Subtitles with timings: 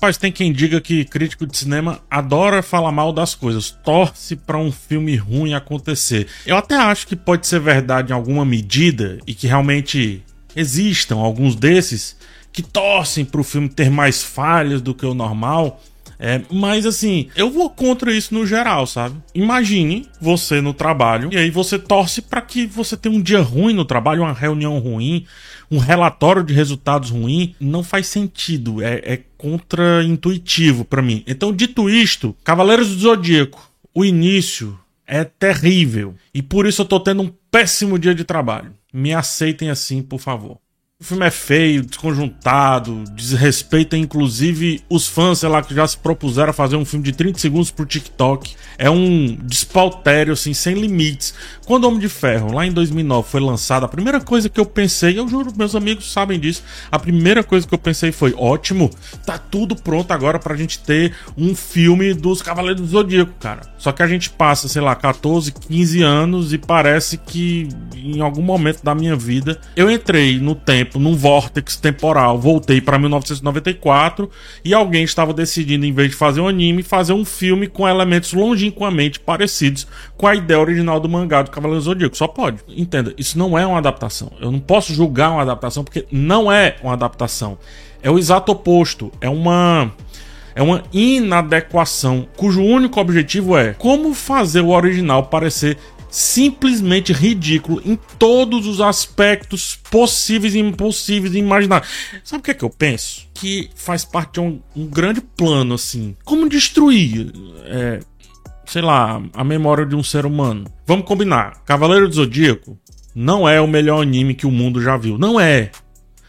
[0.00, 4.56] Rapaz, tem quem diga que crítico de cinema adora falar mal das coisas, torce para
[4.56, 6.26] um filme ruim acontecer.
[6.46, 10.24] Eu até acho que pode ser verdade em alguma medida e que realmente
[10.56, 12.16] existam alguns desses
[12.50, 15.82] que torcem para o filme ter mais falhas do que o normal.
[16.22, 19.16] É, mas assim, eu vou contra isso no geral, sabe?
[19.34, 23.72] Imagine você no trabalho e aí você torce para que você tenha um dia ruim
[23.72, 25.24] no trabalho, uma reunião ruim,
[25.70, 27.54] um relatório de resultados ruim.
[27.58, 31.24] Não faz sentido, é, é contra-intuitivo para mim.
[31.26, 37.00] Então, dito isto, Cavaleiros do Zodíaco, o início é terrível e por isso eu tô
[37.00, 38.74] tendo um péssimo dia de trabalho.
[38.92, 40.58] Me aceitem assim, por favor.
[41.00, 46.50] O filme é feio, desconjuntado, desrespeita inclusive os fãs, sei lá, que já se propuseram
[46.50, 48.54] a fazer um filme de 30 segundos pro TikTok.
[48.76, 51.32] É um despautério, assim, sem limites.
[51.64, 55.18] Quando Homem de Ferro, lá em 2009, foi lançado, a primeira coisa que eu pensei,
[55.18, 58.90] eu juro, meus amigos sabem disso, a primeira coisa que eu pensei foi: ótimo,
[59.24, 63.62] tá tudo pronto agora pra gente ter um filme dos Cavaleiros do Zodíaco, cara.
[63.78, 68.42] Só que a gente passa, sei lá, 14, 15 anos e parece que em algum
[68.42, 74.28] momento da minha vida eu entrei no tempo tempo, num vórtex temporal, voltei para 1994
[74.64, 78.32] e alguém estava decidindo, em vez de fazer um anime, fazer um filme com elementos
[78.32, 82.16] longínquamente parecidos com a ideia original do mangá do Cavaleiro Zodíaco.
[82.16, 82.58] Só pode.
[82.68, 84.32] Entenda, isso não é uma adaptação.
[84.40, 87.56] Eu não posso julgar uma adaptação porque não é uma adaptação.
[88.02, 89.12] É o exato oposto.
[89.20, 89.92] É uma
[90.52, 95.78] é uma inadequação cujo único objetivo é como fazer o original parecer
[96.10, 101.86] simplesmente ridículo em todos os aspectos possíveis e impossíveis de imaginar.
[102.24, 103.28] Sabe o que é que eu penso?
[103.32, 106.16] Que faz parte de um, um grande plano, assim.
[106.24, 107.32] Como destruir,
[107.64, 108.00] é,
[108.66, 110.64] sei lá, a memória de um ser humano.
[110.86, 111.62] Vamos combinar.
[111.64, 112.78] Cavaleiro do Zodíaco
[113.14, 115.16] não é o melhor anime que o mundo já viu.
[115.16, 115.70] Não é.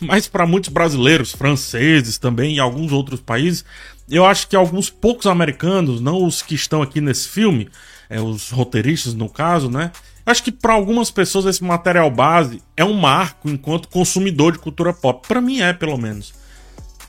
[0.00, 3.64] Mas para muitos brasileiros, franceses também e alguns outros países,
[4.10, 7.68] eu acho que alguns poucos americanos, não os que estão aqui nesse filme,
[8.12, 9.90] é, os roteiristas no caso, né?
[10.24, 14.92] Acho que para algumas pessoas esse material base é um marco enquanto consumidor de cultura
[14.92, 15.26] pop.
[15.26, 16.32] Para mim é, pelo menos.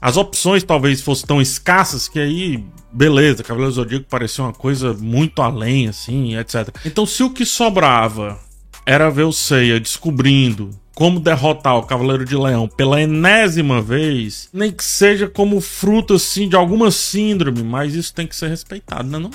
[0.02, 5.42] As opções talvez fossem tão escassas que aí, beleza, Cavaleiro Zodíaco parecia uma coisa muito
[5.42, 6.70] além, assim, etc.
[6.84, 8.38] Então, se o que sobrava
[8.86, 14.72] era ver o Seiya descobrindo como derrotar o Cavaleiro de Leão pela enésima vez, nem
[14.72, 19.18] que seja como fruto, assim, de alguma síndrome, mas isso tem que ser respeitado, né?
[19.18, 19.32] Não?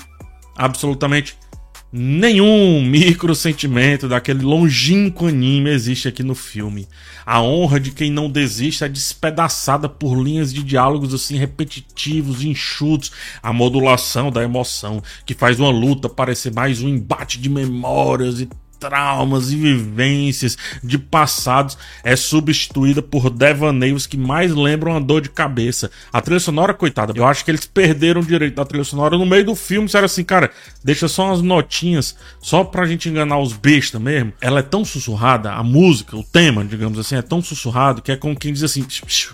[0.55, 1.35] Absolutamente
[1.91, 6.87] Nenhum micro sentimento daquele longínquo anime existe aqui no filme.
[7.25, 13.11] A honra de quem não desiste é despedaçada por linhas de diálogos assim repetitivos, enxutos,
[13.41, 18.47] a modulação da emoção que faz uma luta parecer mais um embate de memórias e
[18.79, 25.29] traumas e vivências de passados é substituída por devaneios que mais lembram a dor de
[25.29, 25.91] cabeça.
[26.11, 29.25] A trilha sonora, coitada, eu acho que eles perderam o direito da trilha sonora no
[29.25, 29.85] meio do filme.
[29.85, 30.49] Disseram assim, cara,
[30.83, 34.33] deixa só umas notinhas, só pra gente enganar os bestas mesmo.
[34.39, 38.15] Ela é tão sussurrada, a música, o tema, digamos assim, é tão sussurrado que é
[38.15, 38.85] como quem diz assim: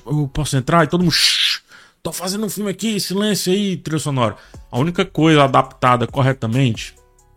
[0.05, 0.83] eu posso entrar?
[0.83, 1.13] E todo mundo.
[2.01, 4.35] Tô fazendo um filme aqui, silêncio aí, trilha sonora.
[4.71, 6.93] A única coisa adaptada corretamente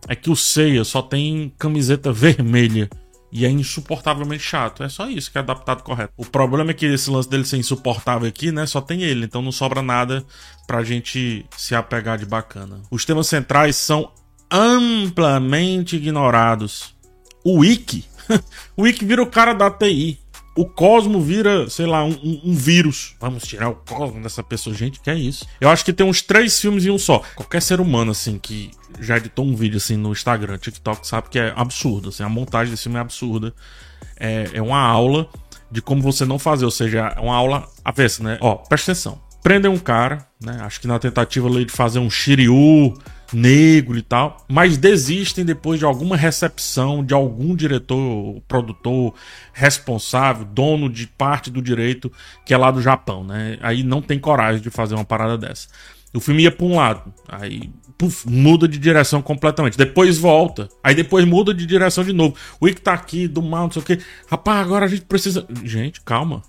[0.07, 2.89] é que o Seiya só tem camiseta vermelha.
[3.31, 4.83] E é insuportavelmente chato.
[4.83, 6.11] É só isso que é adaptado correto.
[6.17, 8.65] O problema é que esse lance dele ser insuportável aqui, né?
[8.65, 9.25] Só tem ele.
[9.25, 10.25] Então não sobra nada
[10.65, 12.81] pra gente se apegar de bacana.
[12.89, 14.11] Os temas centrais são
[14.49, 16.95] amplamente ignorados.
[17.43, 18.03] O Wiki.
[18.75, 20.19] o Wiki vira o cara da TI
[20.59, 23.15] o Cosmo vira, sei lá, um, um, vírus.
[23.17, 24.75] Vamos tirar o Cosmo dessa pessoa.
[24.75, 25.47] Gente, que é isso?
[25.61, 27.19] Eu acho que tem uns três filmes em um só.
[27.33, 31.39] Qualquer ser humano, assim, que já editou um vídeo, assim, no Instagram, TikTok, sabe que
[31.39, 32.23] é absurdo, assim.
[32.23, 33.53] A montagem desse filme é absurda.
[34.17, 35.29] É, é uma aula
[35.71, 38.37] de como você não fazer, ou seja, é uma aula avessa, né?
[38.41, 39.21] Ó, presta atenção.
[39.41, 40.59] Prendem um cara, né?
[40.61, 42.93] Acho que na tentativa ali de fazer um Shiryu
[43.31, 49.13] negro e tal, mas desistem depois de alguma recepção de algum diretor, produtor
[49.53, 52.11] responsável, dono de parte do direito
[52.45, 53.57] que é lá do Japão, né?
[53.61, 55.67] Aí não tem coragem de fazer uma parada dessa.
[56.13, 57.71] O filme ia para um lado, aí
[58.25, 59.77] muda de direção completamente.
[59.77, 62.35] Depois volta, aí depois muda de direção de novo.
[62.59, 63.99] O Ick tá aqui, do mal, não sei o que.
[64.29, 65.45] Rapaz, agora a gente precisa.
[65.63, 66.41] Gente, calma.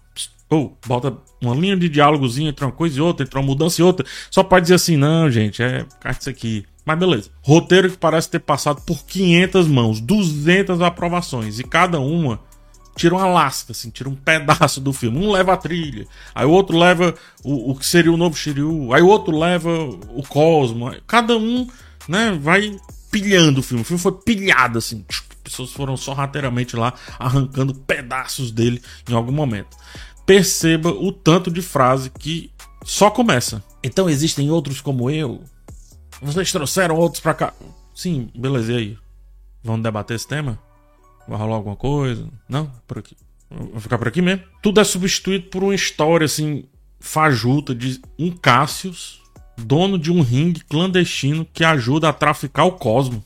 [0.49, 3.81] Ou oh, bota uma linha de diálogozinho entre uma coisa e outra, entre uma mudança
[3.81, 4.05] e outra.
[4.31, 5.87] Só pode dizer assim, não, gente, é.
[6.01, 6.65] Carte isso aqui.
[6.85, 7.31] Mas beleza.
[7.41, 12.41] Roteiro que parece ter passado por 500 mãos, 200 aprovações e cada uma
[13.01, 15.25] tira uma lasca, assim, tira um pedaço do filme.
[15.25, 18.93] Um leva a trilha, aí o outro leva o, o que seria o novo Shiryu,
[18.93, 19.71] aí o outro leva
[20.11, 20.95] o Cosmo.
[21.07, 21.67] Cada um,
[22.07, 22.79] né, vai
[23.11, 23.81] pilhando o filme.
[23.81, 25.03] O filme foi pilhado, assim.
[25.43, 29.75] Pessoas foram sorrateiramente lá arrancando pedaços dele em algum momento.
[30.27, 32.53] Perceba o tanto de frase que
[32.85, 35.43] só começa Então existem outros como eu?
[36.21, 37.55] Vocês trouxeram outros pra cá?
[37.95, 38.99] Sim, beleza, e aí?
[39.65, 40.59] Vamos debater esse tema?
[41.31, 42.27] Vai rolar alguma coisa?
[42.49, 42.69] Não?
[42.89, 43.17] Por aqui.
[43.49, 44.43] Vou ficar por aqui mesmo.
[44.61, 46.65] Tudo é substituído por uma história assim,
[46.99, 49.23] fajuta de um Cassius,
[49.57, 53.25] dono de um ringue clandestino que ajuda a traficar o cosmo.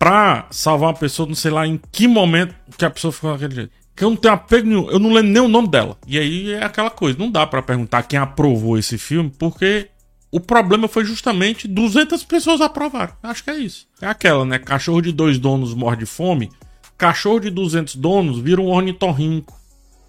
[0.00, 3.54] Pra salvar uma pessoa, não sei lá em que momento que a pessoa ficou daquele
[3.54, 3.72] jeito.
[3.94, 5.96] Que eu não tenho apego nenhum, eu não lembro nem o nome dela.
[6.08, 9.88] E aí é aquela coisa, não dá para perguntar quem aprovou esse filme, porque
[10.32, 13.14] o problema foi justamente 200 pessoas aprovaram.
[13.22, 13.86] Acho que é isso.
[14.02, 14.58] É aquela, né?
[14.58, 16.50] Cachorro de dois donos morre de fome.
[16.98, 19.56] Cachorro de 200 donos vira um ornitorrinco.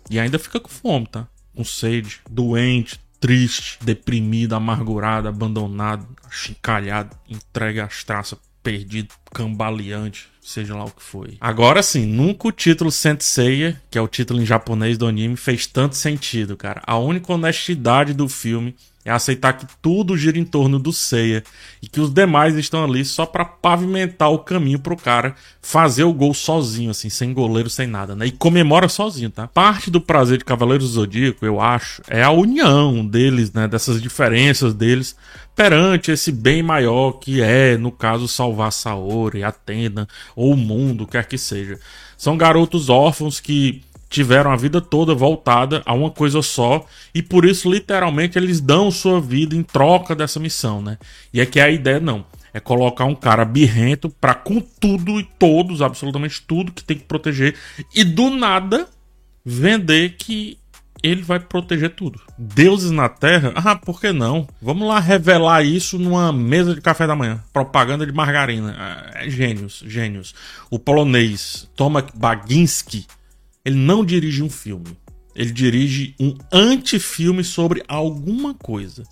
[0.09, 1.27] E ainda fica com fome, tá?
[1.55, 10.85] Com sede, doente, triste, deprimido, amargurado, abandonado, achincalhado, entregue às traças, perdido, cambaleante, seja lá
[10.85, 11.37] o que foi.
[11.39, 15.67] Agora sim, nunca o título Senseiya, que é o título em japonês do anime, fez
[15.67, 16.81] tanto sentido, cara.
[16.87, 18.75] A única honestidade do filme
[19.09, 21.43] é aceitar que tudo gira em torno do Seiya
[21.81, 26.13] e que os demais estão ali só para pavimentar o caminho pro cara fazer o
[26.13, 28.27] gol sozinho, assim, sem goleiro, sem nada, né?
[28.27, 29.47] E comemora sozinho, tá?
[29.47, 33.67] Parte do prazer de Cavaleiros do Zodíaco, eu acho, é a união deles, né?
[33.67, 35.15] Dessas diferenças deles
[35.55, 41.25] perante esse bem maior que é, no caso, salvar Saori, Atena ou o mundo, quer
[41.25, 41.77] que seja.
[42.17, 47.45] São garotos órfãos que tiveram a vida toda voltada a uma coisa só e por
[47.45, 50.97] isso literalmente eles dão sua vida em troca dessa missão, né?
[51.33, 55.23] E é que a ideia não é colocar um cara birrento para com tudo e
[55.23, 57.55] todos, absolutamente tudo que tem que proteger
[57.93, 58.87] e do nada
[59.45, 60.57] vender que
[61.01, 62.19] ele vai proteger tudo.
[62.37, 63.53] Deuses na Terra?
[63.55, 64.47] Ah, por que não?
[64.61, 67.41] Vamos lá revelar isso numa mesa de café da manhã.
[67.53, 68.75] Propaganda de margarina.
[69.15, 70.35] É, gênios, gênios.
[70.69, 73.07] O polonês Tomasz Baginski
[73.69, 74.97] ele não dirige um filme.
[75.35, 79.03] Ele dirige um antifilme sobre alguma coisa.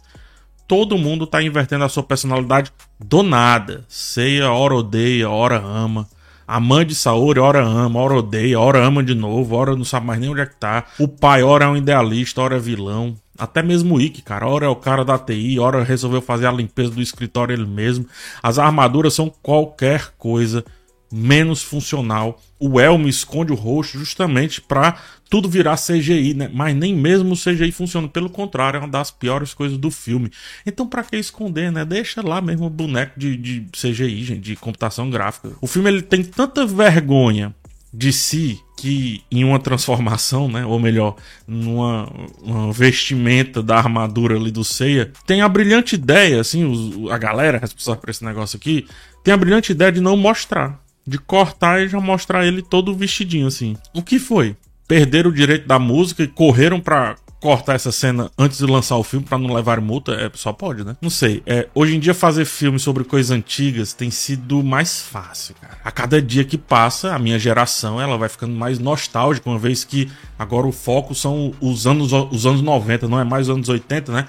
[0.67, 3.85] Todo mundo tá invertendo a sua personalidade do nada.
[3.87, 6.07] Ceia, hora odeia, hora ama.
[6.45, 10.05] A mãe de Saori, hora ama, hora odeia, hora ama de novo, hora não sabe
[10.05, 10.85] mais nem onde é que tá.
[10.97, 13.15] O pai, hora é um idealista, hora é vilão.
[13.37, 14.47] Até mesmo o Ikki, cara.
[14.47, 18.05] Hora é o cara da TI, hora resolveu fazer a limpeza do escritório ele mesmo.
[18.41, 20.65] As armaduras são qualquer coisa
[21.11, 22.41] menos funcional.
[22.59, 24.97] O Elmo esconde o rosto justamente para
[25.29, 26.49] tudo virar CGI, né?
[26.53, 30.31] Mas nem mesmo o CGI funciona, pelo contrário, é uma das piores coisas do filme.
[30.65, 31.85] Então, para que esconder, né?
[31.85, 35.51] Deixa lá mesmo o boneco de, de CGI, gente, de computação gráfica.
[35.61, 37.53] O filme ele tem tanta vergonha
[37.93, 41.15] de si que em uma transformação, né, ou melhor,
[41.47, 42.07] numa
[42.71, 47.99] vestimenta da armadura ali do Seiya, tem a brilhante ideia, assim, os, a galera responsável
[47.99, 48.85] por esse negócio aqui,
[49.23, 53.47] tem a brilhante ideia de não mostrar de cortar e já mostrar ele todo vestidinho
[53.47, 53.77] assim.
[53.93, 54.55] O que foi?
[54.87, 59.03] Perderam o direito da música e correram para cortar essa cena antes de lançar o
[59.03, 60.13] filme para não levar multa?
[60.13, 60.97] É, só pode, né?
[61.01, 61.41] Não sei.
[61.45, 65.77] É, hoje em dia fazer filme sobre coisas antigas tem sido mais fácil, cara.
[65.83, 69.83] A cada dia que passa, a minha geração ela vai ficando mais nostálgica, uma vez
[69.83, 73.69] que agora o foco são os anos, os anos 90, não é mais os anos
[73.69, 74.27] 80, né?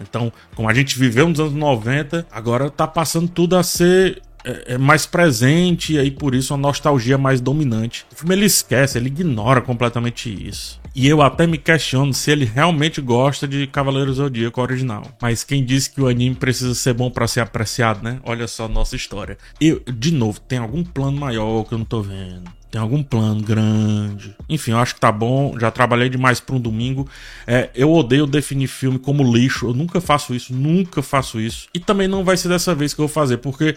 [0.00, 4.74] Então, como a gente viveu nos anos 90, agora tá passando tudo a ser é,
[4.74, 8.06] é, mais presente e aí por isso a nostalgia mais dominante.
[8.12, 10.80] O filme ele esquece, ele ignora completamente isso.
[10.94, 15.04] E eu até me questiono se ele realmente gosta de Cavaleiros Zodíaco original.
[15.22, 18.18] Mas quem disse que o anime precisa ser bom para ser apreciado, né?
[18.24, 19.38] Olha só a nossa história.
[19.60, 22.50] Eu, de novo, tem algum plano maior que eu não tô vendo.
[22.70, 24.34] Tem algum plano grande.
[24.48, 25.58] Enfim, eu acho que tá bom.
[25.58, 27.08] Já trabalhei demais para um domingo.
[27.46, 29.66] É, eu odeio definir filme como lixo.
[29.66, 31.68] Eu nunca faço isso, nunca faço isso.
[31.74, 33.76] E também não vai ser dessa vez que eu vou fazer, porque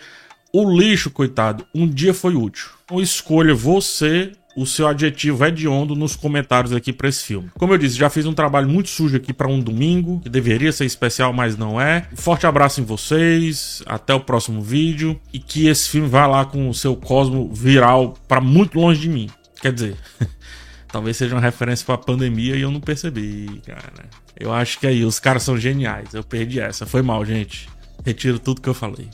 [0.53, 2.69] o lixo, coitado, um dia foi útil.
[2.85, 7.49] Então escolha você o seu adjetivo hediondo nos comentários aqui para esse filme.
[7.57, 10.71] Como eu disse, já fiz um trabalho muito sujo aqui para um domingo, que deveria
[10.71, 12.07] ser especial, mas não é.
[12.13, 16.69] Forte abraço em vocês, até o próximo vídeo e que esse filme vá lá com
[16.69, 19.31] o seu cosmo viral para muito longe de mim.
[19.59, 19.95] Quer dizer,
[20.87, 24.05] talvez seja uma referência para a pandemia e eu não percebi, cara.
[24.39, 26.13] Eu acho que aí os caras são geniais.
[26.13, 26.85] Eu perdi essa.
[26.85, 27.67] Foi mal, gente.
[28.05, 29.09] Retiro tudo que eu falei.